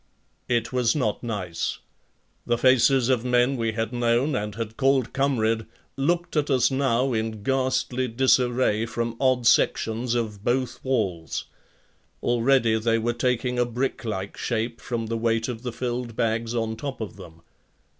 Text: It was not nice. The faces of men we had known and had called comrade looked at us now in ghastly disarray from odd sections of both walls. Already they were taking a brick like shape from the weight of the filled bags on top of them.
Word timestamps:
It 0.49 0.73
was 0.73 0.95
not 0.95 1.21
nice. 1.21 1.77
The 2.47 2.57
faces 2.57 3.07
of 3.07 3.23
men 3.23 3.55
we 3.55 3.73
had 3.73 3.93
known 3.93 4.33
and 4.33 4.55
had 4.55 4.75
called 4.75 5.13
comrade 5.13 5.67
looked 5.95 6.35
at 6.35 6.49
us 6.49 6.71
now 6.71 7.13
in 7.13 7.43
ghastly 7.43 8.07
disarray 8.07 8.87
from 8.87 9.15
odd 9.19 9.45
sections 9.45 10.15
of 10.15 10.43
both 10.43 10.83
walls. 10.83 11.45
Already 12.23 12.79
they 12.79 12.97
were 12.97 13.13
taking 13.13 13.59
a 13.59 13.65
brick 13.67 14.03
like 14.03 14.37
shape 14.37 14.81
from 14.81 15.05
the 15.05 15.17
weight 15.17 15.47
of 15.47 15.61
the 15.61 15.71
filled 15.71 16.15
bags 16.15 16.55
on 16.55 16.75
top 16.77 16.99
of 16.99 17.15
them. 17.17 17.43